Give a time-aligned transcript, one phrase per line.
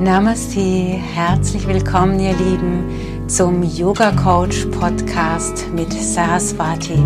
[0.00, 6.98] Namaste, herzlich willkommen ihr Lieben zum Yoga Coach Podcast mit Saraswati.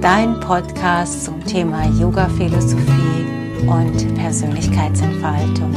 [0.00, 3.26] Dein Podcast zum Thema Yoga Philosophie
[3.66, 5.74] und Persönlichkeitsentfaltung.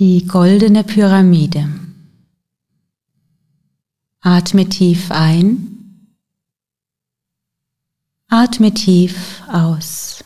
[0.00, 1.68] Die goldene Pyramide.
[4.22, 5.79] Atme tief ein
[8.42, 10.24] Atme tief aus.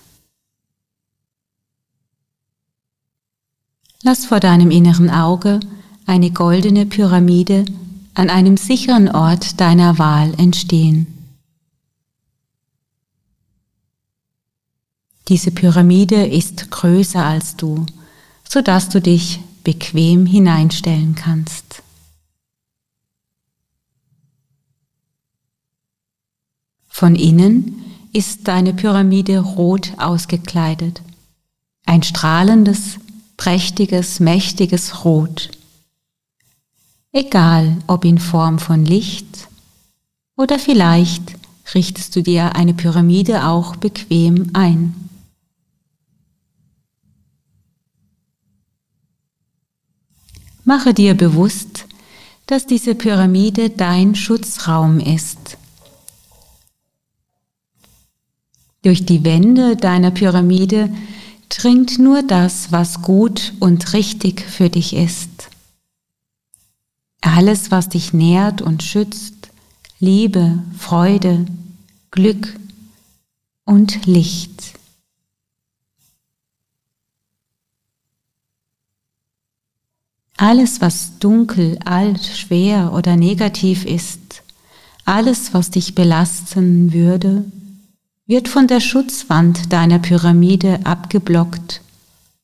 [4.05, 5.59] Lass vor deinem inneren Auge
[6.07, 7.65] eine goldene Pyramide
[8.15, 11.09] an einem sicheren Ort deiner Wahl entstehen.
[15.27, 17.85] Diese Pyramide ist größer als du,
[18.49, 21.83] sodass du dich bequem hineinstellen kannst.
[26.89, 27.74] Von innen
[28.15, 31.03] ist deine Pyramide rot ausgekleidet.
[31.85, 32.99] Ein strahlendes,
[33.37, 35.51] prächtiges, mächtiges Rot.
[37.13, 39.49] Egal ob in Form von Licht
[40.37, 41.35] oder vielleicht
[41.75, 44.95] richtest du dir eine Pyramide auch bequem ein.
[50.65, 51.87] Mache dir bewusst,
[52.47, 55.59] dass diese Pyramide dein Schutzraum ist
[58.85, 60.95] Durch die Wände deiner Pyramide
[61.49, 65.49] dringt nur das, was gut und richtig für dich ist.
[67.23, 69.49] Alles, was dich nährt und schützt,
[70.01, 71.47] Liebe, Freude,
[72.11, 72.55] Glück
[73.65, 74.75] und Licht.
[80.37, 84.43] Alles, was dunkel, alt, schwer oder negativ ist,
[85.07, 87.47] alles, was dich belasten würde,
[88.27, 91.83] wird von der Schutzwand deiner Pyramide abgeblockt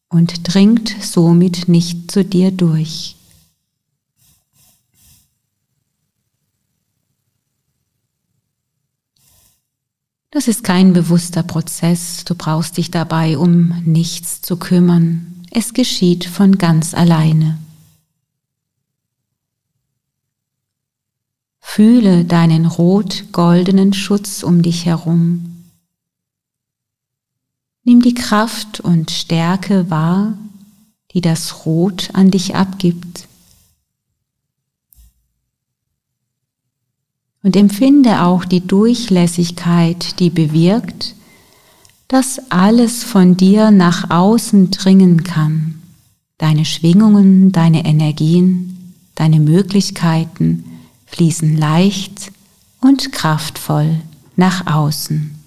[0.08, 3.16] und dringt somit nicht zu dir durch.
[10.32, 16.24] Das ist kein bewusster Prozess, du brauchst dich dabei um nichts zu kümmern, es geschieht
[16.24, 17.58] von ganz alleine.
[21.58, 25.49] Fühle deinen rot-goldenen Schutz um dich herum
[27.84, 30.36] Nimm die Kraft und Stärke wahr,
[31.12, 33.26] die das Rot an dich abgibt.
[37.42, 41.14] Und empfinde auch die Durchlässigkeit, die bewirkt,
[42.06, 45.80] dass alles von dir nach außen dringen kann.
[46.36, 50.64] Deine Schwingungen, deine Energien, deine Möglichkeiten
[51.06, 52.30] fließen leicht
[52.80, 54.00] und kraftvoll
[54.36, 55.39] nach außen.